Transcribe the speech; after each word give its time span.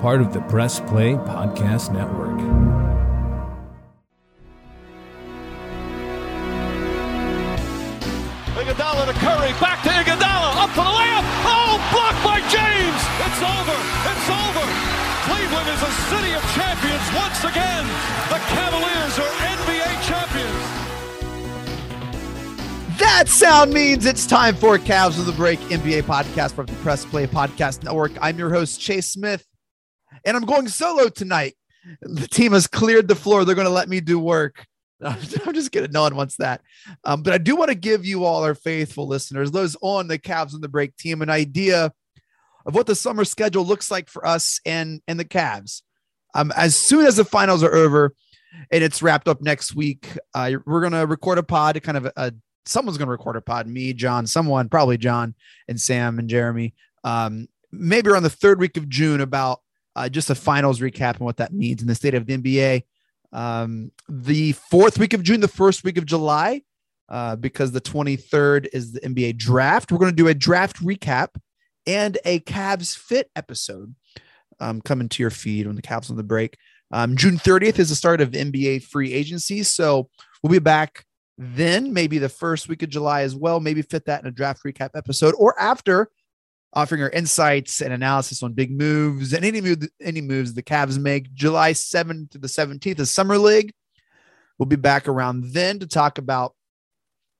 part 0.00 0.22
of 0.22 0.32
the 0.32 0.40
Press 0.42 0.80
Play 0.80 1.12
Podcast 1.12 1.92
Network. 1.92 2.40
Iguodala 8.56 9.06
to 9.06 9.12
Curry, 9.20 9.52
back 9.60 9.82
to 9.82 9.90
Iguodala, 9.90 10.56
up 10.56 10.70
for 10.70 10.84
the 10.84 10.94
layup. 10.96 11.24
Oh, 11.44 11.76
blocked 11.92 12.24
by 12.24 12.40
James. 12.48 13.00
It's 13.28 13.40
over. 13.44 13.76
It's 14.08 14.28
over. 14.32 14.64
Cleveland 15.28 15.68
is 15.68 15.82
a 15.84 15.92
city 16.08 16.32
of 16.32 16.42
champions 16.56 17.04
once 17.12 17.44
again. 17.44 17.84
The 18.32 18.40
Cavaliers 18.56 19.18
are 19.20 19.32
NBA 19.52 20.00
champions. 20.08 20.80
That 22.98 23.28
sound 23.28 23.72
means 23.74 24.06
it's 24.06 24.26
time 24.26 24.54
for 24.54 24.78
Cavs 24.78 25.18
on 25.18 25.26
the 25.26 25.32
Break 25.32 25.58
NBA 25.68 26.02
podcast 26.04 26.52
from 26.52 26.66
the 26.66 26.74
Press 26.76 27.04
Play 27.04 27.26
Podcast 27.26 27.82
Network. 27.82 28.12
I'm 28.20 28.38
your 28.38 28.50
host, 28.50 28.80
Chase 28.80 29.06
Smith, 29.06 29.46
and 30.24 30.36
I'm 30.36 30.44
going 30.44 30.68
solo 30.68 31.08
tonight. 31.08 31.54
The 32.02 32.28
team 32.28 32.52
has 32.52 32.66
cleared 32.66 33.08
the 33.08 33.14
floor. 33.14 33.44
They're 33.44 33.54
going 33.54 33.66
to 33.66 33.72
let 33.72 33.88
me 33.88 34.00
do 34.00 34.18
work. 34.18 34.66
I'm 35.04 35.54
just 35.54 35.72
kidding. 35.72 35.92
No 35.92 36.02
one 36.02 36.16
wants 36.16 36.36
that. 36.36 36.60
Um, 37.04 37.22
but 37.22 37.32
I 37.32 37.38
do 37.38 37.56
want 37.56 37.70
to 37.70 37.74
give 37.74 38.04
you 38.04 38.24
all 38.24 38.44
our 38.44 38.54
faithful 38.54 39.06
listeners, 39.06 39.50
those 39.50 39.76
on 39.80 40.08
the 40.08 40.18
Cavs 40.18 40.54
on 40.54 40.60
the 40.60 40.68
Break 40.68 40.96
team, 40.96 41.22
an 41.22 41.30
idea 41.30 41.92
of 42.66 42.74
what 42.74 42.86
the 42.86 42.94
summer 42.94 43.24
schedule 43.24 43.64
looks 43.64 43.90
like 43.90 44.08
for 44.08 44.26
us 44.26 44.60
and 44.66 45.00
and 45.08 45.18
the 45.18 45.24
Cavs. 45.24 45.82
Um, 46.34 46.52
as 46.54 46.76
soon 46.76 47.06
as 47.06 47.16
the 47.16 47.24
finals 47.24 47.62
are 47.62 47.74
over 47.74 48.14
and 48.70 48.84
it's 48.84 49.02
wrapped 49.02 49.26
up 49.26 49.40
next 49.40 49.74
week, 49.74 50.06
uh, 50.34 50.52
we're 50.66 50.82
gonna 50.82 51.06
record 51.06 51.38
a 51.38 51.42
pod, 51.42 51.82
kind 51.82 51.96
of 51.96 52.06
a, 52.06 52.12
a 52.16 52.32
someone's 52.66 52.98
gonna 52.98 53.10
record 53.10 53.36
a 53.36 53.40
pod. 53.40 53.66
Me, 53.66 53.94
John, 53.94 54.26
someone, 54.26 54.68
probably 54.68 54.98
John 54.98 55.34
and 55.66 55.80
Sam 55.80 56.18
and 56.18 56.28
Jeremy. 56.28 56.74
Um, 57.04 57.48
maybe 57.72 58.10
around 58.10 58.24
the 58.24 58.30
third 58.30 58.60
week 58.60 58.76
of 58.76 58.88
June 58.88 59.20
about 59.20 59.60
uh, 59.96 60.08
just 60.08 60.30
a 60.30 60.34
finals 60.34 60.80
recap 60.80 61.16
and 61.16 61.20
what 61.20 61.38
that 61.38 61.52
means 61.52 61.82
in 61.82 61.88
the 61.88 61.94
state 61.94 62.14
of 62.14 62.26
the 62.26 62.36
NBA 62.36 62.82
um, 63.32 63.92
the 64.08 64.52
fourth 64.52 64.98
week 64.98 65.14
of 65.14 65.22
June, 65.22 65.40
the 65.40 65.48
first 65.48 65.84
week 65.84 65.98
of 65.98 66.06
July, 66.06 66.62
uh, 67.08 67.36
because 67.36 67.72
the 67.72 67.80
23rd 67.80 68.68
is 68.72 68.92
the 68.92 69.00
NBA 69.00 69.36
draft. 69.36 69.92
We're 69.92 69.98
going 69.98 70.12
to 70.12 70.16
do 70.16 70.28
a 70.28 70.34
draft 70.34 70.82
recap 70.82 71.28
and 71.86 72.18
a 72.24 72.40
Cavs 72.40 72.96
fit 72.96 73.30
episode 73.36 73.94
um, 74.58 74.80
coming 74.80 75.08
to 75.10 75.22
your 75.22 75.30
feed 75.30 75.66
when 75.66 75.76
the 75.76 75.82
Cavs 75.82 76.10
on 76.10 76.16
the 76.16 76.22
break. 76.22 76.56
Um, 76.92 77.16
June 77.16 77.36
30th 77.36 77.78
is 77.78 77.88
the 77.88 77.94
start 77.94 78.20
of 78.20 78.30
NBA 78.30 78.84
free 78.84 79.12
agency. 79.12 79.62
So 79.62 80.08
we'll 80.42 80.50
be 80.50 80.58
back 80.58 81.04
then, 81.38 81.92
maybe 81.92 82.18
the 82.18 82.28
first 82.28 82.68
week 82.68 82.82
of 82.82 82.90
July 82.90 83.22
as 83.22 83.34
well. 83.34 83.60
Maybe 83.60 83.82
fit 83.82 84.06
that 84.06 84.20
in 84.20 84.26
a 84.26 84.32
draft 84.32 84.62
recap 84.64 84.90
episode 84.94 85.34
or 85.38 85.58
after 85.58 86.10
offering 86.72 87.02
our 87.02 87.10
insights 87.10 87.80
and 87.80 87.92
analysis 87.92 88.42
on 88.42 88.52
big 88.52 88.70
moves 88.70 89.32
and 89.32 89.44
any 89.44 89.60
move, 89.60 89.88
any 90.00 90.20
moves 90.20 90.54
the 90.54 90.62
Cavs 90.62 90.98
make. 90.98 91.32
July 91.34 91.72
7th 91.72 92.30
to 92.30 92.38
the 92.38 92.48
17th 92.48 93.00
is 93.00 93.10
Summer 93.10 93.38
League. 93.38 93.72
We'll 94.58 94.66
be 94.66 94.76
back 94.76 95.08
around 95.08 95.52
then 95.52 95.78
to 95.80 95.86
talk 95.86 96.18
about 96.18 96.54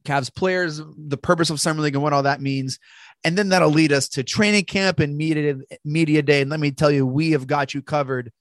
Cavs 0.04 0.34
players, 0.34 0.80
the 0.96 1.18
purpose 1.18 1.50
of 1.50 1.60
Summer 1.60 1.82
League, 1.82 1.94
and 1.94 2.02
what 2.02 2.12
all 2.12 2.22
that 2.22 2.40
means. 2.40 2.78
And 3.22 3.36
then 3.36 3.50
that'll 3.50 3.70
lead 3.70 3.92
us 3.92 4.08
to 4.10 4.22
training 4.22 4.64
camp 4.64 4.98
and 4.98 5.16
media, 5.16 5.56
media 5.84 6.22
day. 6.22 6.40
And 6.40 6.50
let 6.50 6.60
me 6.60 6.70
tell 6.70 6.90
you, 6.90 7.06
we 7.06 7.32
have 7.32 7.46
got 7.46 7.74
you 7.74 7.82
covered 7.82 8.32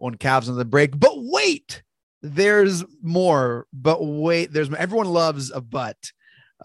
on 0.00 0.16
Cavs 0.16 0.48
on 0.48 0.56
the 0.56 0.64
break. 0.64 0.98
But 0.98 1.12
wait, 1.14 1.82
there's 2.22 2.84
more. 3.02 3.66
But 3.72 4.04
wait, 4.04 4.52
there's 4.52 4.72
everyone 4.74 5.08
loves 5.08 5.52
a 5.52 5.60
but. 5.60 5.96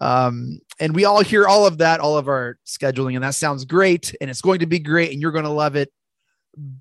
Um, 0.00 0.60
and 0.80 0.94
we 0.94 1.04
all 1.04 1.22
hear 1.22 1.46
all 1.46 1.66
of 1.66 1.78
that, 1.78 2.00
all 2.00 2.16
of 2.16 2.28
our 2.28 2.58
scheduling, 2.66 3.14
and 3.14 3.24
that 3.24 3.34
sounds 3.34 3.64
great. 3.64 4.14
And 4.20 4.30
it's 4.30 4.40
going 4.40 4.60
to 4.60 4.66
be 4.66 4.78
great, 4.78 5.12
and 5.12 5.20
you're 5.20 5.32
going 5.32 5.44
to 5.44 5.50
love 5.50 5.76
it. 5.76 5.92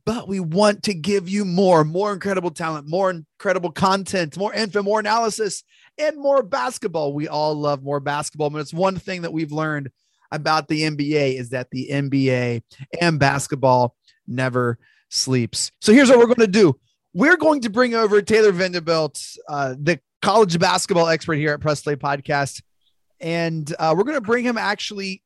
But 0.06 0.28
we 0.28 0.40
want 0.40 0.84
to 0.84 0.94
give 0.94 1.30
you 1.30 1.46
more, 1.46 1.84
more 1.84 2.12
incredible 2.12 2.52
talent, 2.52 2.88
more 2.88 3.10
incredible 3.10 3.72
content, 3.72 4.38
more 4.38 4.54
info, 4.54 4.84
more 4.84 5.00
analysis, 5.00 5.64
and 5.98 6.18
more 6.18 6.44
basketball. 6.44 7.14
We 7.14 7.28
all 7.28 7.56
love 7.56 7.82
more 7.82 8.00
basketball. 8.00 8.50
But 8.50 8.60
it's 8.60 8.74
one 8.74 8.98
thing 8.98 9.22
that 9.22 9.32
we've 9.32 9.52
learned 9.52 9.90
about 10.32 10.68
the 10.68 10.82
NBA 10.82 11.40
is 11.40 11.50
that 11.50 11.70
the 11.72 11.90
NBA 11.92 12.64
and 13.00 13.20
basketball 13.20 13.96
never 14.28 14.78
sleeps. 15.10 15.72
So 15.80 15.94
here's 15.94 16.10
what 16.10 16.20
we're 16.20 16.26
going 16.26 16.38
to 16.38 16.48
do. 16.48 16.78
We're 17.14 17.38
going 17.38 17.62
to 17.62 17.70
bring 17.70 17.94
over 17.94 18.22
Taylor 18.22 18.54
Vanderbilt, 18.54 19.22
uh, 19.50 19.76
the 19.78 20.00
college 20.22 20.58
basketball 20.58 21.08
expert 21.08 21.36
here 21.36 21.54
at 21.54 21.60
Press 21.60 21.82
Play 21.82 21.96
Podcast 21.96 22.62
and 23.22 23.74
uh, 23.80 23.94
we're 23.96 24.04
going 24.04 24.16
to 24.16 24.22
bring 24.22 24.44
him 24.44 24.58
actually 24.58 25.22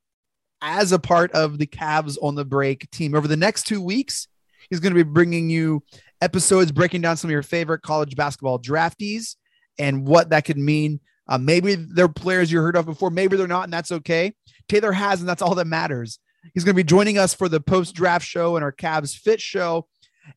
as 0.62 0.92
a 0.92 0.98
part 0.98 1.32
of 1.32 1.58
the 1.58 1.66
Cavs 1.66 2.16
on 2.22 2.34
the 2.34 2.44
break 2.44 2.90
team 2.90 3.14
over 3.14 3.26
the 3.26 3.36
next 3.36 3.64
two 3.66 3.82
weeks. 3.82 4.28
He's 4.70 4.80
going 4.80 4.94
to 4.94 5.04
be 5.04 5.08
bringing 5.08 5.50
you 5.50 5.82
episodes 6.20 6.72
breaking 6.72 7.02
down 7.02 7.16
some 7.16 7.28
of 7.28 7.32
your 7.32 7.42
favorite 7.42 7.82
college 7.82 8.16
basketball 8.16 8.58
draftees 8.58 9.36
and 9.78 10.06
what 10.06 10.30
that 10.30 10.44
could 10.44 10.58
mean. 10.58 11.00
Uh, 11.28 11.38
maybe 11.38 11.74
they're 11.74 12.08
players 12.08 12.52
you 12.52 12.60
heard 12.60 12.76
of 12.76 12.86
before, 12.86 13.10
maybe 13.10 13.36
they're 13.36 13.46
not, 13.46 13.64
and 13.64 13.72
that's 13.72 13.92
okay. 13.92 14.32
Taylor 14.68 14.92
has, 14.92 15.20
and 15.20 15.28
that's 15.28 15.42
all 15.42 15.54
that 15.56 15.66
matters. 15.66 16.18
He's 16.54 16.64
going 16.64 16.74
to 16.74 16.82
be 16.82 16.84
joining 16.84 17.18
us 17.18 17.34
for 17.34 17.48
the 17.48 17.60
post 17.60 17.94
draft 17.94 18.24
show 18.24 18.56
and 18.56 18.64
our 18.64 18.72
Cavs 18.72 19.16
Fit 19.16 19.40
show. 19.40 19.88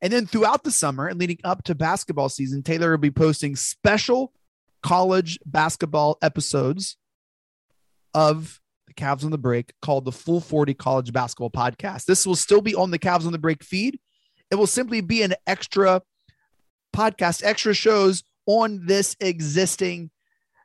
And 0.01 0.11
then 0.11 0.25
throughout 0.25 0.63
the 0.63 0.71
summer 0.71 1.07
and 1.07 1.19
leading 1.19 1.39
up 1.43 1.63
to 1.63 1.75
basketball 1.75 2.29
season, 2.29 2.63
Taylor 2.63 2.91
will 2.91 2.97
be 2.97 3.11
posting 3.11 3.55
special 3.55 4.33
college 4.81 5.39
basketball 5.45 6.17
episodes 6.21 6.97
of 8.13 8.59
the 8.87 8.93
Cavs 8.93 9.23
on 9.23 9.31
the 9.31 9.37
Break 9.37 9.73
called 9.81 10.05
the 10.05 10.11
Full 10.11 10.41
40 10.41 10.73
College 10.73 11.13
Basketball 11.13 11.51
Podcast. 11.51 12.05
This 12.05 12.25
will 12.25 12.35
still 12.35 12.61
be 12.61 12.75
on 12.75 12.91
the 12.91 12.99
Cavs 12.99 13.25
on 13.25 13.31
the 13.31 13.37
Break 13.37 13.63
feed. 13.63 13.99
It 14.51 14.55
will 14.55 14.67
simply 14.67 15.01
be 15.01 15.21
an 15.21 15.35
extra 15.45 16.01
podcast, 16.95 17.43
extra 17.43 17.73
shows 17.73 18.23
on 18.45 18.85
this 18.85 19.15
existing 19.19 20.09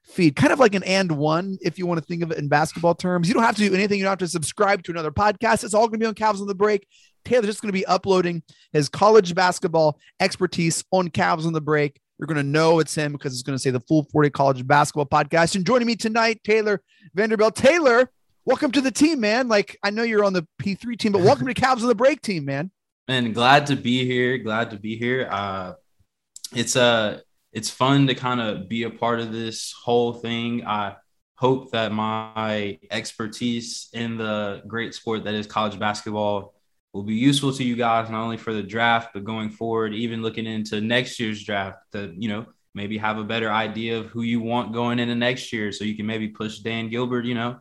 feed, 0.05 0.37
kind 0.37 0.53
of 0.53 0.59
like 0.59 0.75
an 0.75 0.83
and 0.85 1.13
one, 1.13 1.59
if 1.63 1.79
you 1.79 1.87
want 1.87 2.01
to 2.01 2.07
think 2.07 2.23
of 2.23 2.31
it 2.31 2.39
in 2.39 2.49
basketball 2.49 2.95
terms. 2.95 3.29
You 3.29 3.35
don't 3.35 3.43
have 3.43 3.57
to 3.57 3.69
do 3.69 3.75
anything. 3.75 3.99
You 3.99 4.05
don't 4.05 4.13
have 4.13 4.19
to 4.19 4.29
subscribe 4.29 4.83
to 4.85 4.91
another 4.93 5.11
podcast. 5.11 5.65
It's 5.65 5.75
all 5.75 5.89
going 5.89 6.01
to 6.01 6.05
be 6.05 6.07
on 6.07 6.15
Cavs 6.15 6.41
on 6.41 6.47
the 6.47 6.55
Break. 6.55 6.87
Taylor's 7.25 7.47
just 7.47 7.63
going 7.63 7.71
to 7.71 7.79
be 7.79 7.87
uploading 7.87 8.43
his 8.73 8.89
college 8.89 9.35
basketball 9.35 9.99
expertise 10.21 10.85
on 10.91 11.09
Cavs 11.09 11.47
on 11.47 11.53
the 11.53 11.61
Break. 11.61 12.01
You're 12.19 12.27
going 12.27 12.37
to 12.37 12.43
know 12.45 12.79
it's 12.79 12.95
him 12.95 13.13
because 13.13 13.33
it's 13.33 13.43
going 13.43 13.57
to 13.57 13.63
say 13.63 13.71
the 13.71 13.81
Full 13.81 14.05
40 14.05 14.31
College 14.31 14.67
Basketball 14.67 15.07
Podcast. 15.07 15.57
And 15.57 15.67
joining 15.67 15.87
me 15.87 15.97
tonight, 15.97 16.41
Taylor 16.45 16.81
Vanderbilt. 17.13 17.57
Taylor, 17.57 18.09
welcome 18.45 18.71
to 18.71 18.81
the 18.81 18.93
team, 18.93 19.19
man. 19.19 19.49
Like, 19.49 19.77
I 19.83 19.91
know 19.91 20.05
you're 20.05 20.25
on 20.25 20.33
the 20.33 20.47
P3 20.63 20.97
team, 20.97 21.11
but 21.11 21.23
welcome 21.23 21.49
to 21.49 21.55
Cavs 21.55 21.83
on 21.83 21.89
the 21.89 21.95
Break 21.95 22.23
team, 22.23 22.45
man. 22.45 22.71
And 23.09 23.35
glad 23.35 23.67
to 23.67 23.77
be 23.77 24.05
here. 24.05 24.39
Glad 24.39 24.71
to 24.71 24.77
be 24.77 24.97
here. 24.97 25.29
Uh, 25.29 25.73
it's 26.55 26.77
uh, 26.77 27.19
it's 27.53 27.69
fun 27.69 28.07
to 28.07 28.15
kind 28.15 28.41
of 28.41 28.69
be 28.69 28.85
a 28.85 28.91
part 28.91 29.19
of 29.19 29.33
this 29.33 29.73
whole 29.73 30.13
thing. 30.13 30.65
I 30.65 30.95
hope 31.35 31.73
that 31.73 31.91
my 31.91 32.79
expertise 32.93 33.89
in 33.93 34.17
the 34.17 34.63
great 34.69 34.95
sport 34.95 35.25
that 35.25 35.35
is 35.35 35.49
college 35.49 35.81
basketball 35.81 36.55
will 36.95 37.03
be 37.03 37.15
useful 37.15 37.53
to 37.53 37.65
you 37.65 37.77
guys 37.77 38.09
not 38.09 38.23
only 38.23 38.37
for 38.37 38.55
the 38.55 38.63
draft 38.63 39.11
but 39.13 39.25
going 39.25 39.51
forward 39.51 39.93
even 39.93 40.23
looking 40.23 40.47
into 40.47 40.81
next 40.81 41.19
year's 41.19 41.43
draft 41.45 41.79
to 41.93 42.15
you 42.17 42.29
know 42.29 42.47
maybe 42.75 42.99
have 42.99 43.19
a 43.19 43.25
better 43.25 43.51
idea 43.51 43.99
of 43.99 44.07
who 44.07 44.23
you 44.23 44.41
want 44.41 44.73
going 44.73 44.99
into 44.99 45.15
next 45.15 45.53
year. 45.53 45.71
So 45.73 45.85
you 45.85 45.97
can 45.97 46.07
maybe 46.07 46.29
push 46.29 46.59
Dan 46.59 46.89
Gilbert 46.89 47.25
you 47.25 47.35
know 47.35 47.61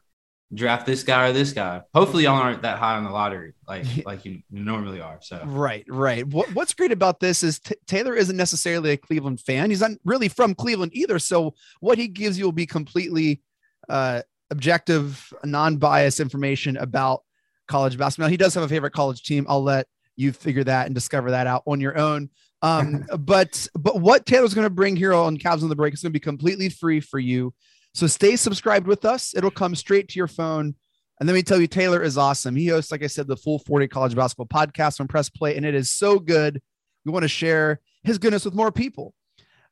draft 0.53 0.85
this 0.85 1.03
guy 1.03 1.29
or 1.29 1.33
this 1.33 1.51
guy. 1.51 1.81
Hopefully 1.95 2.23
y'all 2.23 2.35
aren't 2.35 2.61
that 2.61 2.77
high 2.77 2.95
on 2.95 3.03
the 3.03 3.09
lottery 3.09 3.53
like 3.67 3.85
like 4.05 4.25
you 4.25 4.41
normally 4.51 5.01
are 5.01 5.19
so. 5.21 5.41
Right 5.45 5.85
right. 5.87 6.27
What, 6.27 6.53
what's 6.53 6.73
great 6.73 6.91
about 6.91 7.19
this 7.19 7.43
is 7.43 7.59
t- 7.59 7.75
Taylor 7.87 8.15
isn't 8.15 8.37
necessarily 8.37 8.91
a 8.91 8.97
Cleveland 8.97 9.39
fan. 9.39 9.69
He's 9.69 9.81
not 9.81 9.91
really 10.03 10.27
from 10.29 10.55
Cleveland 10.55 10.91
either. 10.93 11.19
So 11.19 11.55
what 11.79 11.97
he 11.97 12.07
gives 12.07 12.37
you 12.37 12.45
will 12.45 12.51
be 12.51 12.65
completely 12.65 13.41
uh 13.89 14.21
objective 14.51 15.33
non-biased 15.43 16.19
information 16.19 16.77
about 16.77 17.23
college 17.67 17.97
basketball. 17.97 18.29
He 18.29 18.37
does 18.37 18.53
have 18.55 18.63
a 18.63 18.67
favorite 18.67 18.93
college 18.93 19.23
team. 19.23 19.45
I'll 19.49 19.63
let 19.63 19.87
you 20.15 20.31
figure 20.31 20.63
that 20.63 20.85
and 20.85 20.95
discover 20.95 21.31
that 21.31 21.47
out 21.47 21.63
on 21.65 21.81
your 21.81 21.97
own. 21.97 22.29
Um, 22.61 23.05
but 23.19 23.67
but 23.75 23.99
what 23.99 24.25
Taylor's 24.25 24.53
going 24.53 24.65
to 24.65 24.69
bring 24.69 24.95
here 24.95 25.13
on 25.13 25.37
Cavs 25.37 25.63
on 25.63 25.69
the 25.69 25.75
Break 25.75 25.93
is 25.93 26.01
going 26.01 26.11
to 26.11 26.19
be 26.19 26.23
completely 26.23 26.69
free 26.69 26.99
for 26.99 27.19
you. 27.19 27.53
So 27.93 28.07
stay 28.07 28.35
subscribed 28.35 28.87
with 28.87 29.05
us. 29.05 29.35
It'll 29.35 29.51
come 29.51 29.75
straight 29.75 30.09
to 30.09 30.17
your 30.17 30.27
phone. 30.27 30.75
And 31.19 31.27
let 31.27 31.35
me 31.35 31.43
tell 31.43 31.61
you, 31.61 31.67
Taylor 31.67 32.01
is 32.01 32.17
awesome. 32.17 32.55
He 32.55 32.67
hosts, 32.67 32.91
like 32.91 33.03
I 33.03 33.07
said, 33.07 33.27
the 33.27 33.37
full 33.37 33.59
40 33.59 33.87
college 33.87 34.15
basketball 34.15 34.47
podcast 34.47 34.99
on 34.99 35.07
Press 35.07 35.29
Play, 35.29 35.55
and 35.55 35.65
it 35.65 35.75
is 35.75 35.91
so 35.91 36.17
good. 36.17 36.59
We 37.05 37.11
want 37.11 37.23
to 37.23 37.29
share 37.29 37.81
his 38.03 38.17
goodness 38.17 38.45
with 38.45 38.55
more 38.55 38.71
people. 38.71 39.13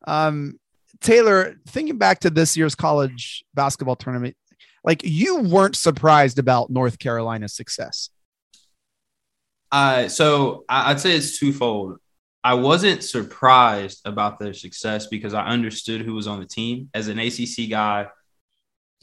Um, 0.06 0.60
Taylor, 1.02 1.56
thinking 1.68 1.98
back 1.98 2.20
to 2.20 2.30
this 2.30 2.56
year's 2.56 2.76
college 2.76 3.44
basketball 3.54 3.96
tournament, 3.96 4.36
like 4.84 5.02
you 5.04 5.42
weren't 5.42 5.76
surprised 5.76 6.40
about 6.40 6.70
North 6.70 7.00
Carolina's 7.00 7.54
success. 7.54 8.10
Uh, 9.72 10.08
so 10.08 10.66
I'd 10.68 11.00
say 11.00 11.16
it's 11.16 11.40
twofold. 11.40 11.98
I 12.44 12.56
wasn't 12.56 13.04
surprised 13.04 14.02
about 14.06 14.40
their 14.40 14.54
success 14.54 15.08
because 15.08 15.34
I 15.34 15.46
understood 15.46 16.02
who 16.02 16.14
was 16.14 16.28
on 16.28 16.40
the 16.40 16.46
team. 16.46 16.90
As 16.94 17.08
an 17.08 17.20
ACC 17.20 17.70
guy, 17.70 18.08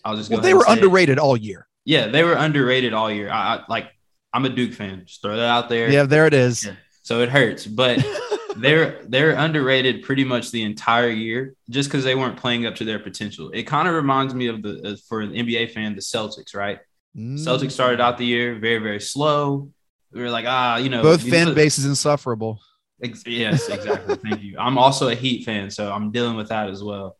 I'll 0.05 0.17
just 0.17 0.31
well, 0.31 0.41
they 0.41 0.55
were 0.55 0.65
underrated 0.69 1.19
it. 1.19 1.21
all 1.21 1.37
year. 1.37 1.67
Yeah, 1.85 2.09
they 2.09 2.25
were 2.25 2.35
underrated 2.35 2.93
all 2.93 3.11
year. 3.11 3.31
I, 3.31 3.57
I, 3.57 3.65
like 3.69 3.91
I'm 4.33 4.45
a 4.45 4.49
Duke 4.49 4.75
fan. 4.75 5.05
Just 5.07 5.23
throw 5.23 5.37
that 5.37 5.49
out 5.49 5.69
there. 5.69 5.91
Yeah, 5.91 6.05
there 6.05 6.27
it 6.27 6.35
is. 6.35 6.67
Yeah. 6.67 6.73
so 7.03 7.21
it 7.21 7.29
hurts. 7.29 7.67
But 7.67 7.99
they're 8.61 9.05
they're 9.09 9.33
underrated 9.33 10.03
pretty 10.03 10.25
much 10.25 10.51
the 10.51 10.63
entire 10.63 11.09
year 11.09 11.55
just 11.71 11.89
because 11.89 12.05
they 12.05 12.15
weren't 12.15 12.37
playing 12.37 12.67
up 12.67 12.77
to 12.77 12.85
their 12.85 12.99
potential. 12.99 13.51
It 13.51 13.65
kind 13.65 13.89
of 13.89 13.95
reminds 13.95 14.35
me 14.35 14.49
of 14.49 14.63
the 14.63 14.93
uh, 14.93 14.97
for 15.09 15.21
an 15.21 15.33
NBA 15.33 15.73
fan, 15.73 15.95
the 15.95 16.01
Celtics, 16.01 16.55
right? 16.55 16.79
Mm. 17.17 17.39
Celtics 17.39 17.73
started 17.73 18.01
out 18.01 18.19
the 18.19 18.27
year 18.27 18.59
very 18.59 18.79
very 18.79 19.01
slow. 19.01 19.71
We 20.13 20.23
were 20.23 20.31
like, 20.31 20.47
ah, 20.49 20.77
you 20.79 20.89
know, 20.89 21.03
Both 21.03 21.29
fan 21.29 21.55
bases 21.55 21.85
insufferable. 21.85 22.61
Ex- 23.03 23.27
yes, 23.27 23.69
exactly. 23.69 24.17
Thank 24.29 24.43
you. 24.43 24.59
I'm 24.59 24.79
also 24.79 25.09
a 25.09 25.15
Heat 25.15 25.45
fan, 25.45 25.71
so 25.71 25.93
I'm 25.93 26.11
dealing 26.11 26.37
with 26.37 26.49
that 26.49 26.71
as 26.71 26.83
well. 26.83 27.17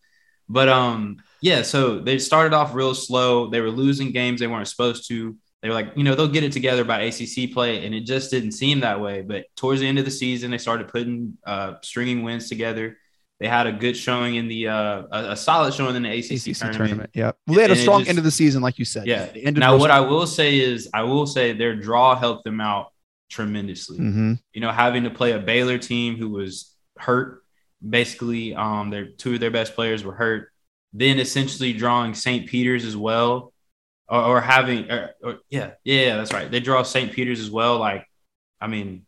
But 0.49 0.69
um, 0.69 1.19
yeah. 1.41 1.63
So 1.63 1.99
they 1.99 2.19
started 2.19 2.55
off 2.55 2.75
real 2.75 2.95
slow. 2.95 3.49
They 3.51 3.61
were 3.61 3.71
losing 3.71 4.13
games 4.13 4.41
they 4.41 4.47
weren't 4.47 4.69
supposed 4.69 5.09
to. 5.09 5.37
They 5.63 5.69
were 5.69 5.75
like, 5.75 5.93
you 5.97 6.05
know, 6.05 6.15
they'll 6.15 6.29
get 6.29 6.45
it 6.45 6.53
together 6.53 6.85
by 6.85 7.01
ACC 7.03 7.53
play, 7.53 7.85
and 7.85 7.93
it 7.95 8.03
just 8.03 8.31
didn't 8.31 8.53
seem 8.53 8.81
that 8.81 9.01
way. 9.01 9.23
But 9.23 9.47
towards 9.57 9.81
the 9.81 9.89
end 9.89 9.99
of 9.99 10.05
the 10.05 10.11
season, 10.11 10.51
they 10.53 10.59
started 10.59 10.87
putting 10.89 11.37
uh, 11.45 11.75
stringing 11.83 12.23
wins 12.23 12.49
together. 12.49 12.97
They 13.41 13.49
had 13.49 13.67
a 13.67 13.73
good 13.73 13.97
showing 13.97 14.35
in 14.37 14.47
the 14.49 14.69
uh, 14.69 15.03
a, 15.13 15.31
a 15.33 15.37
solid 15.37 15.75
showing 15.75 15.97
in 15.97 16.03
the 16.05 16.11
ACC, 16.11 16.33
ACC 16.47 16.57
tournament. 16.57 16.77
tournament. 16.77 17.11
Yeah. 17.15 17.33
Well, 17.47 17.57
they 17.57 17.63
had 17.63 17.71
a 17.71 17.73
And 17.73 17.79
it 17.81 17.83
strong 17.83 18.01
just- 18.01 18.09
end 18.11 18.19
of 18.19 18.25
the 18.25 18.31
season, 18.31 18.63
like 18.63 18.79
you 18.79 18.85
said. 18.85 19.07
Yeah. 19.07 19.29
Now, 19.53 19.77
what 19.77 19.91
I 19.91 20.01
will 20.01 20.27
say 20.27 20.59
is, 20.59 20.89
I 20.95 21.03
will 21.03 21.27
say 21.27 21.53
their 21.53 21.75
draw 21.77 22.15
helped 22.17 22.45
them 22.45 22.61
out 22.61 22.93
tremendously 23.31 23.99
Mhm. 23.99 24.39
you 24.55 24.61
know, 24.61 24.73
having 24.73 25.05
to 25.05 25.11
play 25.11 25.33
a 25.33 25.39
Baylor 25.39 25.77
team 25.79 26.17
who 26.17 26.31
was 26.31 26.75
hurt. 26.99 27.43
Basically, 27.87 28.55
um, 28.55 28.91
their 28.91 29.07
two 29.07 29.35
of 29.35 29.41
their 29.41 29.51
best 29.53 29.75
players 29.75 30.03
were 30.03 30.15
hurt. 30.15 30.51
Then 30.93 31.21
essentially 31.21 31.73
drawing 31.73 32.15
St. 32.15 32.49
Peter's 32.49 32.85
as 32.85 32.97
well, 32.97 33.53
or, 34.09 34.21
or 34.23 34.41
having, 34.41 34.91
or, 34.91 35.11
or- 35.23 35.39
yeah, 35.51 35.73
yeah, 35.85 36.17
that's 36.17 36.33
right. 36.33 36.51
They 36.51 36.61
draw 36.61 36.83
St. 36.83 37.13
Peter's 37.13 37.41
as 37.41 37.51
well. 37.51 37.79
Like, 37.79 38.07
I 38.61 38.67
mean, 38.67 39.05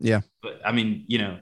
Yeah. 0.00 0.20
but 0.42 0.60
I 0.64 0.72
mean, 0.72 1.04
you 1.06 1.18
know, 1.18 1.38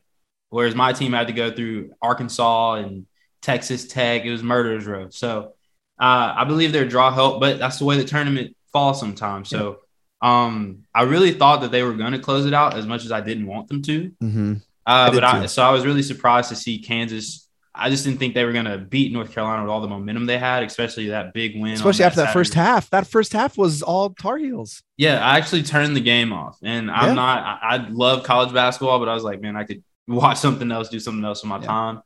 whereas 0.50 0.74
my 0.74 0.92
team 0.92 1.12
had 1.12 1.26
to 1.28 1.32
go 1.32 1.50
through 1.50 1.92
Arkansas 2.02 2.74
and 2.74 3.06
Texas 3.42 3.86
Tech, 3.86 4.24
it 4.24 4.30
was 4.30 4.42
murderers 4.42 4.86
row. 4.86 5.08
So 5.10 5.54
uh, 6.00 6.34
I 6.36 6.44
believe 6.44 6.72
their 6.72 6.86
draw 6.88 7.10
helped, 7.12 7.40
but 7.40 7.58
that's 7.58 7.78
the 7.78 7.84
way 7.84 7.96
the 7.96 8.04
tournament 8.04 8.56
falls 8.72 8.98
sometimes. 9.00 9.48
So 9.48 9.80
um, 10.22 10.84
I 10.94 11.02
really 11.02 11.32
thought 11.32 11.62
that 11.62 11.70
they 11.70 11.82
were 11.82 11.94
going 11.94 12.12
to 12.12 12.18
close 12.18 12.46
it 12.46 12.54
out 12.54 12.76
as 12.76 12.86
much 12.86 13.04
as 13.04 13.12
I 13.12 13.20
didn't 13.20 13.46
want 13.46 13.68
them 13.68 13.82
to. 13.82 14.10
Mhm. 14.22 14.62
Uh, 14.86 15.10
did 15.10 15.16
but 15.20 15.24
I, 15.24 15.46
so 15.46 15.62
I 15.62 15.70
was 15.70 15.84
really 15.86 16.02
surprised 16.02 16.48
to 16.50 16.56
see 16.56 16.78
Kansas. 16.78 17.46
I 17.74 17.88
just 17.88 18.04
didn't 18.04 18.18
think 18.18 18.34
they 18.34 18.44
were 18.44 18.52
going 18.52 18.64
to 18.64 18.78
beat 18.78 19.12
North 19.12 19.32
Carolina 19.32 19.62
with 19.62 19.70
all 19.70 19.80
the 19.80 19.86
momentum 19.88 20.26
they 20.26 20.38
had, 20.38 20.62
especially 20.64 21.08
that 21.08 21.32
big 21.32 21.54
win. 21.60 21.74
Especially 21.74 22.04
after 22.04 22.20
that 22.22 22.32
first 22.32 22.54
half. 22.54 22.90
That 22.90 23.06
first 23.06 23.32
half 23.32 23.56
was 23.56 23.80
all 23.82 24.10
Tar 24.10 24.38
Heels. 24.38 24.82
Yeah, 24.96 25.24
I 25.24 25.36
actually 25.38 25.62
turned 25.62 25.94
the 25.94 26.00
game 26.00 26.32
off, 26.32 26.58
and 26.62 26.90
I'm 26.90 27.08
Yeah. 27.10 27.14
not. 27.14 27.38
I, 27.62 27.76
I 27.76 27.88
love 27.88 28.24
college 28.24 28.52
basketball, 28.52 28.98
but 28.98 29.08
I 29.08 29.14
was 29.14 29.22
like, 29.22 29.40
man, 29.40 29.56
I 29.56 29.64
could 29.64 29.82
watch 30.08 30.38
something 30.38 30.70
else, 30.72 30.88
do 30.88 30.98
something 30.98 31.24
else 31.24 31.42
with 31.42 31.48
my 31.50 31.60
Yeah. 31.60 31.66
time. 31.66 32.00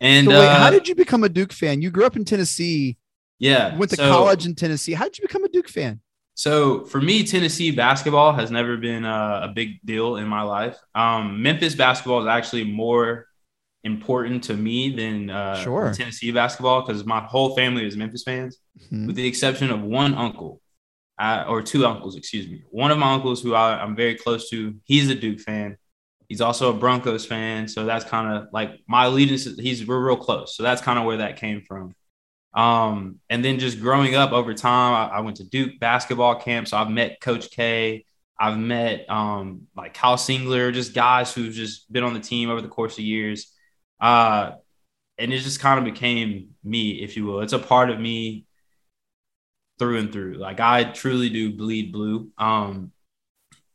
And 0.00 0.26
So 0.26 0.38
wait, 0.38 0.46
uh, 0.46 0.58
how 0.58 0.70
did 0.70 0.86
you 0.88 0.94
become 0.94 1.24
a 1.24 1.28
Duke 1.30 1.52
fan? 1.52 1.80
You 1.80 1.90
grew 1.90 2.04
up 2.04 2.16
in 2.16 2.24
Tennessee, 2.26 2.98
yeah, 3.38 3.74
went 3.76 3.90
to 3.92 3.96
so- 3.96 4.10
college 4.10 4.44
in 4.46 4.54
Tennessee. 4.54 4.92
How 4.92 5.04
did 5.04 5.18
you 5.18 5.22
become 5.26 5.44
a 5.44 5.48
Duke 5.48 5.68
fan? 5.68 6.00
So 6.34 6.84
for 6.84 7.00
me, 7.00 7.24
Tennessee 7.24 7.70
basketball 7.70 8.34
has 8.34 8.50
never 8.50 8.76
been 8.76 9.06
uh, 9.06 9.40
a 9.44 9.48
big 9.48 9.80
deal 9.86 10.16
in 10.16 10.28
my 10.28 10.42
life. 10.42 10.76
Um, 10.94 11.40
Memphis 11.42 11.74
basketball 11.74 12.20
is 12.20 12.26
actually 12.26 12.64
more 12.64 13.26
important 13.86 14.44
to 14.44 14.54
me 14.54 14.94
than 14.94 15.30
uh, 15.30 15.56
Sure. 15.62 15.92
Tennessee 15.94 16.32
basketball 16.32 16.84
because 16.84 17.04
my 17.06 17.20
whole 17.20 17.54
family 17.56 17.86
is 17.86 17.96
Memphis 17.96 18.24
fans, 18.24 18.58
Mhm. 18.92 19.06
with 19.06 19.16
the 19.16 19.26
exception 19.26 19.70
of 19.70 19.80
one 19.82 20.14
uncle, 20.14 20.60
uh, 21.18 21.44
or 21.48 21.62
two 21.62 21.86
uncles, 21.86 22.16
excuse 22.16 22.46
me. 22.48 22.62
One 22.70 22.90
of 22.90 22.98
my 22.98 23.12
uncles 23.14 23.42
who 23.42 23.54
I, 23.54 23.80
I'm 23.82 23.94
very 23.96 24.16
close 24.16 24.50
to, 24.50 24.74
he's 24.84 25.08
a 25.08 25.14
Duke 25.14 25.40
fan. 25.40 25.76
He's 26.28 26.40
also 26.40 26.70
a 26.74 26.76
Broncos 26.76 27.24
fan, 27.24 27.68
so 27.68 27.84
that's 27.86 28.04
kind 28.04 28.36
of 28.36 28.48
like 28.52 28.70
my 28.88 29.04
allegiance. 29.04 29.44
He's 29.58 29.86
we're 29.86 30.04
real 30.04 30.16
close, 30.16 30.56
so 30.56 30.62
that's 30.64 30.82
kind 30.82 30.98
of 30.98 31.04
where 31.04 31.18
that 31.18 31.36
came 31.36 31.62
from. 31.62 31.94
Um, 32.54 33.20
and 33.30 33.44
then 33.44 33.58
just 33.58 33.80
growing 33.80 34.14
up 34.14 34.32
over 34.32 34.52
time, 34.54 34.94
I, 35.12 35.18
I 35.18 35.20
went 35.20 35.36
to 35.36 35.44
Duke 35.44 35.78
basketball 35.78 36.34
camp. 36.36 36.66
So 36.68 36.76
I've 36.78 36.90
met 36.90 37.20
Coach 37.20 37.50
K. 37.50 38.04
I've 38.40 38.58
met 38.58 39.08
um, 39.08 39.68
like 39.76 39.94
Kyle 39.94 40.16
Singler, 40.16 40.72
just 40.72 40.94
guys 40.94 41.32
who've 41.34 41.52
just 41.54 41.90
been 41.92 42.02
on 42.04 42.12
the 42.14 42.20
team 42.20 42.50
over 42.50 42.60
the 42.60 42.68
course 42.68 42.94
of 42.98 43.04
years. 43.04 43.52
Uh, 44.00 44.52
and 45.18 45.32
it 45.32 45.38
just 45.38 45.60
kind 45.60 45.78
of 45.78 45.84
became 45.84 46.50
me, 46.62 47.02
if 47.02 47.16
you 47.16 47.24
will. 47.24 47.40
It's 47.40 47.52
a 47.52 47.58
part 47.58 47.90
of 47.90 47.98
me 47.98 48.44
through 49.78 49.98
and 49.98 50.12
through. 50.12 50.34
Like 50.34 50.60
I 50.60 50.84
truly 50.84 51.30
do 51.30 51.52
bleed 51.52 51.92
blue. 51.92 52.30
Um, 52.38 52.92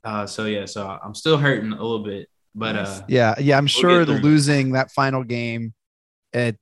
uh, 0.03 0.25
so 0.25 0.45
yeah, 0.45 0.65
so 0.65 1.00
I'm 1.03 1.15
still 1.15 1.38
hurting 1.38 1.71
a 1.71 1.81
little 1.81 2.03
bit, 2.03 2.27
but 2.56 2.75
uh, 2.75 3.01
yeah, 3.07 3.35
yeah, 3.39 3.57
I'm 3.57 3.68
sure 3.68 4.03
the 4.03 4.19
losing 4.19 4.71
that 4.71 4.91
final 4.91 5.23
game 5.23 5.73
at, 6.33 6.56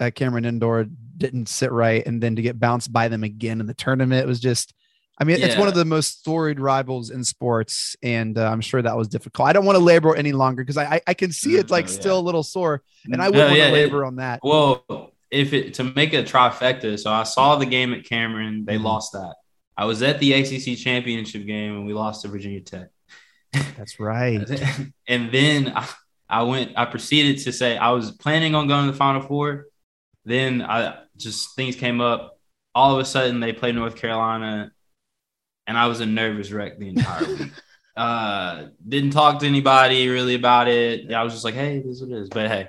at 0.00 0.14
Cameron 0.14 0.44
Indoor 0.44 0.86
didn't 1.16 1.48
sit 1.48 1.72
right, 1.72 2.06
and 2.06 2.22
then 2.22 2.36
to 2.36 2.42
get 2.42 2.58
bounced 2.58 2.92
by 2.92 3.08
them 3.08 3.22
again 3.22 3.60
in 3.60 3.66
the 3.66 3.74
tournament 3.74 4.26
was 4.26 4.40
just. 4.40 4.72
I 5.18 5.24
mean, 5.24 5.38
it's 5.40 5.56
one 5.56 5.66
of 5.68 5.74
the 5.74 5.84
most 5.86 6.18
storied 6.20 6.60
rivals 6.60 7.10
in 7.10 7.24
sports, 7.24 7.96
and 8.02 8.36
uh, 8.36 8.50
I'm 8.50 8.60
sure 8.60 8.82
that 8.82 8.96
was 8.96 9.08
difficult. 9.08 9.48
I 9.48 9.52
don't 9.54 9.64
want 9.64 9.76
to 9.78 9.82
labor 9.84 10.14
any 10.14 10.32
longer 10.32 10.62
because 10.62 10.76
I, 10.76 10.96
I 10.96 11.00
I 11.08 11.14
can 11.14 11.32
see 11.32 11.54
it 11.56 11.68
No, 11.70 11.72
like 11.76 11.86
yeah. 11.86 11.92
still 11.92 12.18
a 12.18 12.20
little 12.20 12.42
sore, 12.42 12.82
and 13.10 13.22
I 13.22 13.26
No, 13.26 13.30
wouldn't 13.30 13.48
want 13.50 13.58
yeah, 13.58 13.68
it- 13.68 13.72
labor 13.72 14.04
on 14.04 14.16
that. 14.16 14.40
Well, 14.42 14.84
if 15.30 15.52
it 15.52 15.74
to 15.74 15.84
make 15.84 16.12
a 16.12 16.22
trifecta, 16.22 16.98
so 16.98 17.10
I 17.10 17.22
saw 17.24 17.56
the 17.56 17.66
game 17.66 17.94
at 17.94 18.04
Cameron, 18.04 18.64
they 18.66 18.76
Mhm. 18.76 18.82
lost 18.84 19.12
that. 19.12 19.34
I 19.76 19.84
was 19.86 20.02
at 20.02 20.20
the 20.20 20.32
ACC 20.34 20.76
championship 20.76 21.46
game 21.46 21.74
and 21.76 21.86
we 21.86 21.92
lost 21.92 22.22
to 22.22 22.28
Virginia 22.28 22.60
Tech. 22.60 22.88
That's 23.76 23.98
right. 23.98 24.40
and 25.08 25.32
then 25.32 25.72
I, 25.74 25.86
I 26.28 26.42
went, 26.42 26.72
I 26.76 26.84
proceeded 26.86 27.42
to 27.44 27.52
say 27.52 27.76
I 27.76 27.90
was 27.90 28.10
planning 28.12 28.54
on 28.54 28.68
going 28.68 28.86
to 28.86 28.92
the 28.92 28.96
Final 28.98 29.20
Four. 29.22 29.66
Then 30.24 30.62
I 30.62 30.98
just 31.16 31.54
things 31.56 31.76
came 31.76 32.00
up. 32.00 32.38
All 32.74 32.94
of 32.94 33.00
a 33.00 33.04
sudden, 33.04 33.40
they 33.40 33.52
played 33.52 33.74
North 33.74 33.96
Carolina, 33.96 34.70
and 35.66 35.76
I 35.76 35.86
was 35.86 36.00
a 36.00 36.06
nervous 36.06 36.50
wreck 36.50 36.78
the 36.78 36.88
entire 36.88 37.24
week. 37.24 37.52
Uh, 37.96 38.68
didn't 38.86 39.08
talk 39.08 39.40
to 39.40 39.46
anybody 39.46 40.06
really 40.10 40.34
about 40.34 40.68
it. 40.68 41.10
I 41.10 41.24
was 41.24 41.32
just 41.32 41.46
like, 41.46 41.54
"Hey, 41.54 41.78
this 41.78 41.96
is 41.96 42.02
what 42.02 42.10
it 42.10 42.20
is." 42.20 42.28
But 42.28 42.48
hey, 42.48 42.68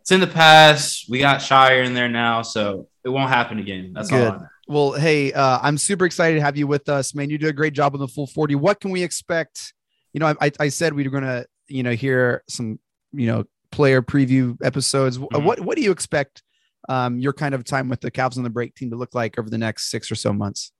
it's 0.00 0.10
in 0.10 0.20
the 0.20 0.26
past. 0.26 1.04
We 1.06 1.18
got 1.18 1.40
Scheyer 1.40 1.84
in 1.84 1.92
there 1.92 2.08
now, 2.08 2.40
so 2.40 2.88
it 3.04 3.10
won't 3.10 3.28
happen 3.28 3.58
again. 3.58 3.92
That's 3.92 4.08
Good. 4.08 4.26
all. 4.26 4.32
I 4.32 4.38
know. 4.38 4.46
Well, 4.66 4.92
hey, 4.92 5.32
uh, 5.32 5.58
I'm 5.62 5.76
super 5.76 6.06
excited 6.06 6.36
to 6.36 6.42
have 6.42 6.56
you 6.56 6.66
with 6.66 6.88
us, 6.88 7.14
man. 7.14 7.28
You 7.30 7.38
did 7.38 7.48
a 7.48 7.52
great 7.52 7.72
job 7.72 7.94
on 7.94 8.00
the 8.00 8.08
full 8.08 8.26
40. 8.26 8.54
What 8.54 8.80
can 8.80 8.90
we 8.90 9.02
expect? 9.02 9.72
You 10.12 10.20
know, 10.20 10.34
I, 10.40 10.50
I, 10.60 10.68
said 10.68 10.92
we 10.92 11.04
were 11.04 11.10
going 11.10 11.24
to, 11.24 11.46
you 11.68 11.82
know, 11.82 11.92
hear 11.92 12.42
some, 12.48 12.78
you 13.12 13.26
know, 13.26 13.44
player 13.70 14.02
preview 14.02 14.56
episodes. 14.62 15.18
Mhm. 15.18 15.44
What 15.44 15.60
what 15.60 15.76
do 15.76 15.82
you 15.82 15.90
expect 15.90 16.42
um, 16.88 17.18
your 17.18 17.32
kind 17.32 17.54
of 17.54 17.64
time 17.64 17.88
with 17.88 18.00
the 18.00 18.10
Cavs 18.10 18.36
on 18.36 18.44
the 18.44 18.50
break 18.50 18.74
team 18.74 18.90
to 18.90 18.96
look 18.96 19.14
like 19.14 19.38
over 19.38 19.48
the 19.48 19.58
next 19.58 19.90
six 19.90 20.10
or 20.10 20.14
so 20.14 20.32
months? 20.32 20.72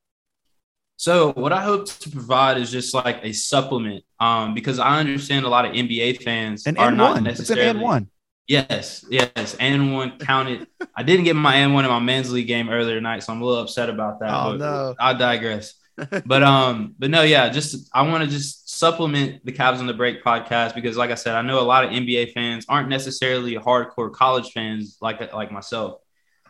So 0.99 1.33
what 1.33 1.53
I 1.53 1.63
hope 1.63 1.87
to 1.87 2.11
provide 2.11 2.59
is 2.59 2.73
just 2.73 2.93
like 2.93 3.21
a 3.23 3.33
supplement, 3.33 4.05
um, 4.19 4.53
because 4.53 4.81
I 4.81 4.99
understand 4.99 5.47
a 5.47 5.49
lot 5.49 5.65
of 5.65 5.73
NBA 5.73 6.25
fans 6.25 6.67
And 6.67 6.77
are 6.77 6.89
and 6.89 6.97
not 6.97 7.15
one. 7.15 7.27
It's 7.29 7.51
an 7.51 7.55
necessarily. 7.55 7.81
one. 7.81 8.11
Yes, 8.49 9.05
yes, 9.09 9.55
and 9.61 9.93
one 9.95 10.19
counted. 10.19 10.67
I 10.97 11.05
didn't 11.05 11.25
get 11.25 11.37
my 11.37 11.55
and 11.57 11.73
one 11.73 11.85
in 11.85 11.91
my 11.91 12.01
men's 12.01 12.33
league 12.33 12.49
game 12.49 12.69
earlier 12.69 12.97
tonight, 12.97 13.23
so 13.23 13.33
I'm 13.33 13.41
a 13.43 13.45
little 13.45 13.63
upset 13.63 13.91
about 13.91 14.19
that. 14.21 14.31
Oh, 14.31 14.59
but 14.59 14.59
no. 14.59 14.95
I 14.99 15.13
digress. 15.13 15.75
but 16.27 16.43
um, 16.43 16.95
but 16.99 17.11
no, 17.11 17.23
yeah, 17.23 17.49
just 17.49 17.89
I 17.95 18.03
want 18.03 18.25
to 18.25 18.31
just 18.31 18.69
supplement 18.77 19.45
the 19.45 19.53
Cavs 19.53 19.79
on 19.79 19.87
the 19.87 19.95
Break 19.95 20.25
podcast 20.25 20.75
because, 20.75 20.97
like 20.97 21.11
I 21.11 21.15
said, 21.15 21.37
I 21.37 21.43
know 21.43 21.61
a 21.61 21.63
lot 21.63 21.85
of 21.85 21.91
NBA 21.91 22.33
fans 22.33 22.67
aren't 22.69 22.89
necessarily 22.89 23.55
hardcore 23.55 24.13
college 24.13 24.51
fans 24.51 24.97
like 25.01 25.33
like 25.33 25.53
myself. 25.53 26.01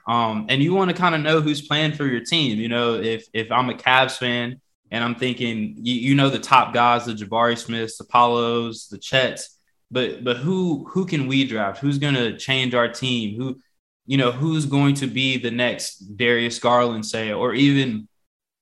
Um, 0.08 0.46
and 0.48 0.62
you 0.62 0.74
want 0.74 0.90
to 0.90 0.96
kind 0.96 1.14
of 1.14 1.20
know 1.20 1.42
who's 1.42 1.66
playing 1.66 1.92
for 1.92 2.06
your 2.06 2.24
team. 2.24 2.58
You 2.58 2.68
know, 2.68 2.94
if 2.94 3.26
if 3.34 3.52
I'm 3.52 3.68
a 3.68 3.74
Cavs 3.74 4.16
fan 4.16 4.60
and 4.90 5.04
I'm 5.04 5.14
thinking, 5.14 5.74
you, 5.76 5.94
you 5.94 6.14
know, 6.14 6.30
the 6.30 6.38
top 6.38 6.72
guys, 6.72 7.04
the 7.04 7.12
Jabari 7.12 7.58
Smiths, 7.58 7.98
the 7.98 8.04
Paolos, 8.04 8.88
the 8.88 8.98
Chets, 8.98 9.58
but 9.90 10.24
but 10.24 10.38
who 10.38 10.88
who 10.88 11.04
can 11.04 11.26
we 11.26 11.46
draft? 11.46 11.80
Who's 11.80 11.98
going 11.98 12.14
to 12.14 12.38
change 12.38 12.74
our 12.74 12.88
team? 12.88 13.38
Who 13.38 13.60
you 14.06 14.16
know 14.16 14.32
who's 14.32 14.64
going 14.64 14.94
to 14.96 15.06
be 15.06 15.36
the 15.36 15.50
next 15.50 16.16
Darius 16.16 16.58
Garland, 16.58 17.04
say, 17.04 17.32
or 17.32 17.52
even 17.52 18.08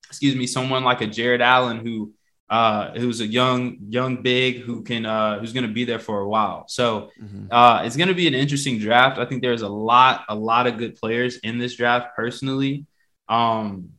excuse 0.09 0.35
me, 0.35 0.47
someone 0.47 0.83
like 0.85 1.01
a 1.01 1.07
Jarrett 1.07 1.41
Allen 1.41 1.79
who 1.79 2.13
uh 2.49 2.93
who's 2.93 3.21
a 3.21 3.27
young 3.27 3.77
young 3.89 4.23
big 4.23 4.61
who 4.61 4.83
can 4.83 5.05
uh 5.05 5.39
who's 5.39 5.53
going 5.53 5.67
to 5.67 5.73
be 5.73 5.85
there 5.85 5.99
for 5.99 6.21
a 6.21 6.29
while. 6.29 6.65
So 6.69 7.11
uh, 7.51 7.83
it's 7.85 7.97
going 7.97 8.09
to 8.09 8.15
be 8.15 8.29
an 8.29 8.35
interesting 8.35 8.79
draft. 8.79 9.19
I 9.19 9.25
think 9.25 9.43
there's 9.43 9.63
a 9.63 9.69
lot, 9.69 10.25
a 10.29 10.35
lot 10.35 10.67
of 10.67 10.79
good 10.79 10.95
players 10.97 11.39
in 11.39 11.59
this 11.59 11.75
draft 11.77 12.15
personally. 12.15 12.87
Um, 13.29 13.91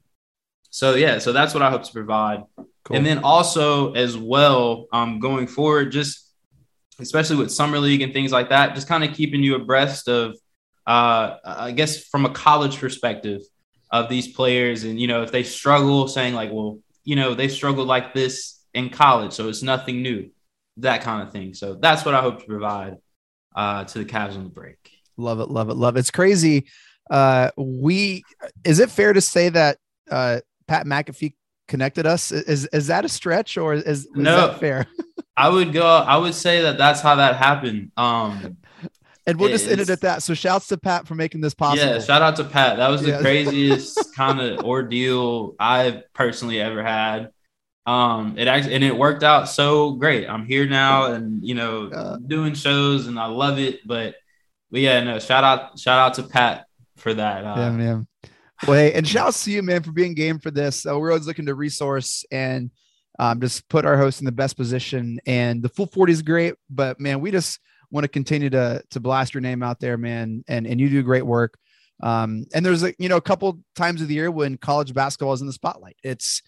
so 0.69 0.95
yeah, 0.95 1.19
so 1.19 1.33
that's 1.33 1.53
what 1.53 1.63
I 1.63 1.69
hope 1.69 1.83
to 1.83 1.91
provide. 1.91 2.43
Cool. 2.83 2.97
And 2.97 3.05
then 3.05 3.19
also 3.19 3.93
as 3.93 4.17
well, 4.17 4.87
um, 4.93 5.19
going 5.19 5.47
forward, 5.47 5.91
just 5.91 6.31
especially 6.99 7.35
with 7.35 7.51
summer 7.51 7.79
league 7.79 8.01
and 8.01 8.13
things 8.13 8.31
like 8.31 8.49
that, 8.49 8.75
just 8.75 8.87
kind 8.87 9.03
of 9.03 9.13
keeping 9.13 9.43
you 9.43 9.55
abreast 9.55 10.07
of, 10.07 10.37
uh, 10.85 11.37
I 11.43 11.71
guess 11.71 12.05
from 12.05 12.25
a 12.25 12.29
college 12.29 12.77
perspective 12.77 13.41
of 13.91 14.09
these 14.09 14.29
players, 14.29 14.83
and 14.83 14.99
you 14.99 15.07
know 15.07 15.21
if 15.23 15.31
they 15.31 15.43
struggle, 15.43 16.07
saying 16.07 16.33
like, 16.33 16.51
well, 16.51 16.79
you 17.07 17.15
know 17.15 17.33
they 17.33 17.47
struggled 17.47 17.87
like 17.87 18.13
this 18.13 18.59
in 18.73 18.89
college, 18.89 19.31
so 19.31 19.47
it's 19.47 19.63
nothing 19.63 20.01
new 20.01 20.29
that 20.75 21.01
kind 21.01 21.25
of 21.25 21.31
thing. 21.31 21.53
So 21.53 21.75
that's 21.75 22.03
what 22.03 22.13
I 22.13 22.21
hope 22.21 22.41
to 22.41 22.45
provide 22.45 22.97
uh, 23.55 23.85
to 23.85 23.99
the 23.99 24.05
Cavs 24.05 24.35
on 24.35 24.43
the 24.43 24.49
break. 24.49 24.91
Love 25.15 25.39
it, 25.39 25.49
love 25.49 25.69
it, 25.69 25.75
love 25.75 25.95
it. 25.95 25.99
It's 25.99 26.11
crazy. 26.11 26.67
Uh, 27.09 27.49
we 27.55 28.25
is 28.65 28.81
it 28.81 28.91
fair 28.91 29.13
to 29.13 29.21
say 29.21 29.47
that 29.47 29.77
uh, 30.11 30.41
Pat 30.67 30.85
McAfee 30.85 31.33
connected 31.69 32.05
us? 32.05 32.33
Is 32.33 32.65
is 32.67 32.87
that 32.87 33.05
a 33.05 33.09
stretch 33.09 33.57
or 33.57 33.73
is, 33.73 33.83
is 33.85 34.07
no 34.13 34.53
fair? 34.59 34.85
I 35.37 35.47
would 35.47 35.71
go. 35.71 35.85
I 35.85 36.17
would 36.17 36.35
say 36.35 36.63
that 36.63 36.77
that's 36.77 36.99
how 36.99 37.15
that 37.15 37.37
happened. 37.37 37.93
Um, 37.95 38.57
and 39.27 39.39
we'll 39.39 39.49
just 39.49 39.67
end 39.67 39.79
it 39.81 39.89
at 39.89 40.01
that. 40.01 40.23
So 40.23 40.33
shouts 40.33 40.67
to 40.69 40.77
Pat 40.77 41.07
for 41.07 41.13
making 41.13 41.41
this 41.41 41.53
possible. 41.53 41.85
Yeah, 41.93 41.99
shout 41.99 42.21
out 42.23 42.37
to 42.37 42.43
Pat. 42.43 42.77
That 42.77 42.87
was 42.87 43.01
the 43.03 43.09
Yeah. 43.11 43.19
craziest 43.21 44.13
kind 44.15 44.39
of 44.41 44.65
ordeal 44.65 45.55
I've 45.59 46.11
personally 46.13 46.59
ever 46.59 46.81
had. 46.83 47.29
Um, 47.85 48.35
it 48.37 48.47
actually 48.47 48.75
and 48.75 48.83
it 48.83 48.97
worked 48.97 49.23
out 49.23 49.47
so 49.47 49.91
great. 49.91 50.27
I'm 50.27 50.45
here 50.45 50.65
now, 50.65 51.13
and 51.13 51.43
you 51.45 51.53
know, 51.55 51.87
Uh. 51.87 52.17
doing 52.17 52.53
shows, 52.53 53.07
and 53.07 53.19
I 53.19 53.27
love 53.27 53.59
it. 53.59 53.85
But, 53.85 54.15
but 54.71 54.81
yeah, 54.81 55.01
no, 55.03 55.19
shout 55.19 55.43
out, 55.43 55.77
shout 55.79 55.99
out 55.99 56.13
to 56.15 56.23
Pat 56.23 56.65
for 56.97 57.13
that. 57.13 57.45
Uh, 57.45 57.55
yeah, 57.57 57.71
man. 57.71 58.07
Well, 58.67 58.77
hey, 58.77 58.91
and 58.93 59.07
shouts 59.07 59.43
to 59.45 59.51
you, 59.51 59.61
man, 59.61 59.83
for 59.83 59.91
being 59.91 60.15
game 60.15 60.39
for 60.39 60.49
this. 60.51 60.85
Uh, 60.85 60.97
we're 60.99 61.11
always 61.11 61.27
looking 61.27 61.45
to 61.45 61.53
resource 61.55 62.25
and 62.31 62.71
um, 63.19 63.39
just 63.39 63.69
put 63.69 63.85
our 63.85 63.97
host 63.97 64.19
in 64.19 64.25
the 64.25 64.31
best 64.31 64.57
position. 64.57 65.19
And 65.27 65.61
the 65.61 65.69
full 65.69 65.85
40 65.85 66.11
is 66.11 66.21
great, 66.23 66.55
but 66.69 66.99
man, 66.99 67.21
we 67.21 67.29
just 67.31 67.59
want 67.91 68.03
to 68.03 68.09
continue 68.09 68.49
to 68.49 68.83
to 68.91 68.99
blast 68.99 69.33
your 69.33 69.41
name 69.41 69.63
out 69.63 69.79
there, 69.79 69.97
man. 69.97 70.43
And 70.47 70.67
and 70.67 70.79
you 70.79 70.89
do 70.89 71.03
great 71.03 71.25
work. 71.25 71.57
Um, 72.03 72.45
and 72.53 72.65
there's 72.65 72.83
a 72.83 72.93
you 72.99 73.09
know 73.09 73.17
a 73.17 73.21
couple 73.21 73.59
times 73.75 74.01
of 74.01 74.07
the 74.07 74.15
year 74.15 74.29
when 74.31 74.57
college 74.57 74.93
basketball 74.93 75.33
is 75.33 75.41
in 75.41 75.47
the 75.47 75.53
spotlight. 75.53 75.97
It's 76.03 76.41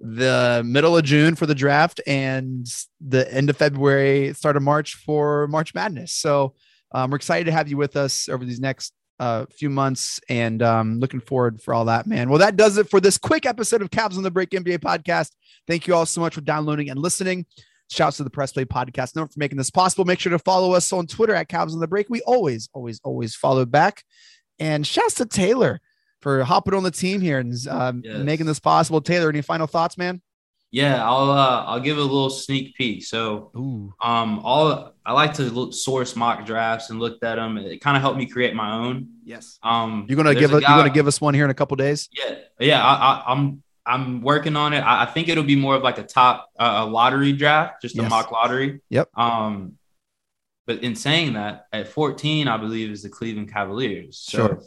the 0.00 0.62
middle 0.64 0.96
of 0.96 1.04
June 1.04 1.36
for 1.36 1.46
the 1.46 1.54
draft 1.54 2.00
and 2.06 2.66
the 3.00 3.32
end 3.32 3.50
of 3.50 3.56
February, 3.56 4.34
start 4.34 4.56
of 4.56 4.62
March 4.62 4.96
for 4.96 5.46
March 5.46 5.74
Madness. 5.74 6.12
So 6.12 6.54
um, 6.92 7.10
we're 7.10 7.16
excited 7.16 7.44
to 7.44 7.52
have 7.52 7.68
you 7.68 7.76
with 7.76 7.96
us 7.96 8.28
over 8.28 8.44
these 8.44 8.60
next 8.60 8.92
uh, 9.20 9.46
few 9.56 9.70
months 9.70 10.18
and 10.28 10.62
um, 10.62 10.98
looking 10.98 11.20
forward 11.20 11.62
for 11.62 11.72
all 11.72 11.84
that, 11.84 12.08
man. 12.08 12.28
Well, 12.28 12.40
that 12.40 12.56
does 12.56 12.76
it 12.78 12.90
for 12.90 13.00
this 13.00 13.16
quick 13.16 13.46
episode 13.46 13.80
of 13.80 13.90
Cavs 13.90 14.16
on 14.16 14.24
the 14.24 14.30
Break 14.30 14.50
NBA 14.50 14.78
podcast. 14.78 15.30
Thank 15.68 15.86
you 15.86 15.94
all 15.94 16.06
so 16.06 16.20
much 16.20 16.34
for 16.34 16.40
downloading 16.40 16.90
and 16.90 16.98
listening. 16.98 17.46
Shouts 17.92 18.16
to 18.16 18.24
the 18.24 18.30
Press 18.30 18.52
Play 18.52 18.64
Podcast 18.64 19.14
Network 19.14 19.32
for 19.32 19.38
making 19.38 19.58
this 19.58 19.70
possible. 19.70 20.04
Make 20.04 20.18
sure 20.20 20.30
to 20.30 20.38
follow 20.38 20.72
us 20.72 20.92
on 20.92 21.06
Twitter 21.06 21.34
at 21.34 21.48
Cavs 21.48 21.72
on 21.72 21.80
the 21.80 21.86
Break. 21.86 22.08
We 22.10 22.20
always, 22.22 22.68
always, 22.72 23.00
always 23.04 23.34
follow 23.34 23.64
back. 23.66 24.02
And 24.58 24.86
shouts 24.86 25.14
to 25.14 25.26
Taylor 25.26 25.80
for 26.20 26.42
hopping 26.44 26.74
on 26.74 26.82
the 26.84 26.90
team 26.90 27.20
here 27.20 27.38
and 27.38 27.54
um, 27.68 28.02
Yes. 28.04 28.18
making 28.24 28.46
this 28.46 28.60
possible. 28.60 29.00
Taylor, 29.00 29.28
any 29.28 29.42
final 29.42 29.66
thoughts, 29.66 29.98
man? 29.98 30.22
yeah. 30.70 31.04
I'll 31.04 31.30
uh, 31.30 31.64
I'll 31.66 31.80
give 31.80 31.98
a 31.98 32.00
little 32.00 32.30
sneak 32.30 32.74
peek. 32.76 33.04
So 33.04 33.50
Ooh, 33.56 33.92
um, 34.00 34.38
all 34.42 34.94
I 35.04 35.12
like 35.12 35.34
to 35.34 35.42
look, 35.42 35.74
source 35.74 36.16
mock 36.16 36.46
drafts 36.46 36.88
and 36.90 36.98
looked 36.98 37.22
at 37.24 37.34
them. 37.36 37.58
It 37.58 37.80
kind 37.82 37.94
of 37.96 38.02
helped 38.02 38.16
me 38.18 38.24
create 38.26 38.54
my 38.54 38.72
own. 38.72 39.08
yes. 39.24 39.58
Um, 39.62 40.06
You're 40.08 40.16
gonna 40.16 40.34
give 40.34 40.52
a 40.52 40.56
us. 40.56 40.62
You're 40.62 40.70
gonna 40.78 40.88
give 40.90 41.06
us 41.08 41.20
one 41.20 41.34
here 41.34 41.44
in 41.44 41.50
a 41.50 41.54
couple 41.54 41.76
days. 41.76 42.08
Yeah, 42.12 42.36
yeah. 42.58 42.82
I, 42.82 42.92
I, 42.94 43.22
I'm 43.32 43.62
I'm 43.84 44.22
working 44.22 44.54
on 44.56 44.72
it. 44.72 44.80
I, 44.80 45.02
I 45.02 45.06
think 45.06 45.28
it'll 45.28 45.42
be 45.44 45.56
more 45.56 45.74
of 45.74 45.82
like 45.82 45.98
a 45.98 46.02
top 46.04 46.50
uh, 46.58 46.84
a 46.84 46.86
lottery 46.86 47.32
draft, 47.32 47.82
just 47.82 47.98
a 47.98 48.02
Yes. 48.02 48.10
mock 48.10 48.30
lottery. 48.30 48.80
Yep. 48.90 49.08
Um, 49.16 49.78
but 50.66 50.82
in 50.84 50.94
saying 50.94 51.32
that, 51.34 51.66
at 51.72 51.88
14, 51.88 52.46
I 52.48 52.56
believe 52.56 52.90
is 52.90 53.02
the 53.02 53.08
Cleveland 53.08 53.52
Cavaliers. 53.52 54.18
So 54.18 54.38
Sure. 54.38 54.62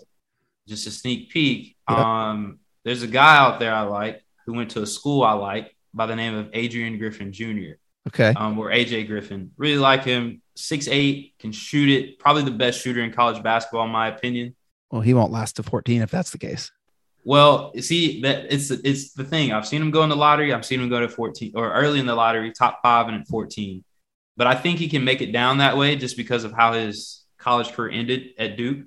just 0.68 0.86
a 0.88 0.92
sneak 0.92 1.30
peek. 1.30 1.78
Yep. 1.90 1.98
Um, 1.98 2.60
there's 2.84 3.04
a 3.04 3.08
guy 3.08 3.38
out 3.38 3.60
there 3.60 3.74
I 3.74 3.82
like 3.84 4.24
who 4.46 4.54
went 4.54 4.72
to 4.72 4.82
a 4.82 4.86
school 4.86 5.24
I 5.24 5.32
like 5.34 5.76
by 5.94 6.06
the 6.06 6.16
name 6.16 6.36
of 6.36 6.50
Adrian 6.54 6.98
Griffin 6.98 7.32
Jr. 7.32 7.76
Okay. 8.10 8.34
Um, 8.36 8.60
or 8.60 8.70
AJ 8.70 9.08
Griffin. 9.08 9.52
Really 9.58 9.78
like 9.80 10.04
him. 10.04 10.42
Six 10.58 10.88
eight, 10.88 11.34
can 11.40 11.52
shoot 11.52 11.90
it. 11.90 12.20
Probably 12.20 12.44
the 12.44 12.52
best 12.52 12.82
shooter 12.82 13.02
in 13.02 13.12
college 13.12 13.42
basketball, 13.42 13.86
in 13.86 13.92
my 13.92 14.08
opinion. 14.10 14.56
Well, 14.92 15.02
he 15.02 15.14
won't 15.14 15.32
last 15.32 15.56
to 15.56 15.64
14 15.64 16.02
if 16.02 16.12
that's 16.12 16.30
the 16.32 16.38
case. 16.38 16.72
Well, 17.28 17.74
see 17.80 18.22
that 18.22 18.54
it's 18.54 18.70
it's 18.70 19.14
the 19.14 19.24
thing. 19.24 19.52
I've 19.52 19.68
seen 19.68 19.82
him 19.82 19.90
go 19.90 20.04
in 20.04 20.10
the 20.10 20.16
lottery. 20.16 20.54
I've 20.54 20.64
seen 20.64 20.80
him 20.80 20.90
go 20.90 21.00
to 21.00 21.10
14 21.10 21.54
or 21.56 21.74
early 21.74 22.00
in 22.00 22.06
the 22.06 22.14
lottery, 22.14 22.52
top 22.52 22.82
five 22.84 23.08
and 23.08 23.20
at 23.20 23.28
14. 23.28 23.84
But 24.38 24.46
I 24.46 24.54
think 24.54 24.78
he 24.78 24.88
can 24.88 25.04
make 25.04 25.22
it 25.22 25.32
down 25.32 25.58
that 25.58 25.76
way 25.76 25.96
just 25.96 26.18
because 26.18 26.44
of 26.44 26.52
how 26.54 26.74
his 26.74 27.26
college 27.40 27.74
career 27.74 27.90
ended 27.92 28.30
at 28.38 28.58
Duke. 28.58 28.86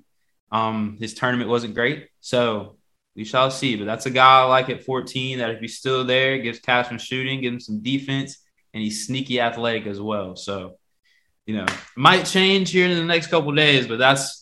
Um, 0.53 0.97
his 1.01 1.13
tournament 1.13 1.49
wasn't 1.49 1.75
great, 1.75 2.07
so 2.21 2.77
we 3.13 3.25
shall 3.25 3.51
see. 3.51 3.75
But 3.75 3.85
that's 3.85 4.05
a 4.05 4.09
guy 4.09 4.39
I 4.39 4.43
like 4.43 4.69
at 4.69 4.85
14 4.85 5.39
that 5.39 5.49
if 5.49 5.59
he's 5.59 5.77
still 5.77 6.05
there, 6.05 6.37
gives 6.37 6.59
catch 6.59 6.91
and 6.91 7.01
shooting, 7.01 7.41
gives 7.41 7.53
him 7.53 7.59
some 7.59 7.83
defense, 7.83 8.37
and 8.73 8.81
he's 8.81 9.05
sneaky 9.05 9.41
athletic 9.41 9.85
as 9.85 9.99
well. 9.99 10.37
So, 10.37 10.77
you 11.45 11.57
know, 11.57 11.65
might 11.97 12.23
change 12.23 12.71
here 12.71 12.87
in 12.87 12.97
the 12.97 13.03
next 13.03 13.27
couple 13.27 13.51
days, 13.51 13.85
but 13.85 13.99
that's 13.99 14.38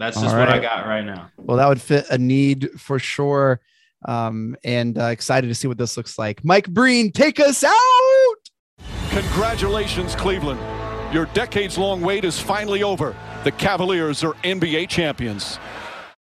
that's 0.00 0.20
just 0.20 0.34
All 0.34 0.40
what 0.40 0.48
I 0.48 0.58
got 0.58 0.86
right 0.86 1.04
now. 1.04 1.30
Well, 1.36 1.56
that 1.58 1.68
would 1.68 1.80
fit 1.80 2.06
a 2.10 2.18
need 2.18 2.70
for 2.78 2.98
sure. 2.98 3.60
Um, 4.06 4.56
and 4.64 4.96
uh, 4.98 5.06
excited 5.06 5.48
to 5.48 5.54
see 5.54 5.68
what 5.68 5.78
this 5.78 5.96
looks 5.96 6.18
like. 6.18 6.44
Mike 6.44 6.68
Breen, 6.68 7.12
take 7.12 7.38
us 7.38 7.62
out. 7.62 8.34
Congratulations, 9.10 10.14
Cleveland. 10.14 10.60
Your 11.12 11.26
decades 11.26 11.76
long 11.76 12.00
wait 12.00 12.24
is 12.24 12.38
finally 12.38 12.82
over. 12.82 13.14
The 13.44 13.52
Cavaliers 13.52 14.22
are 14.24 14.34
NBA 14.44 14.88
champions. 14.88 15.58